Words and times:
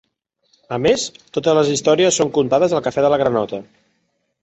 A 0.77 0.79
més, 0.85 1.03
totes 1.39 1.55
les 1.59 1.71
històries 1.75 2.19
són 2.23 2.35
contades 2.41 2.77
al 2.79 2.85
cafè 2.89 3.07
de 3.09 3.15
la 3.15 3.25
granota. 3.25 3.65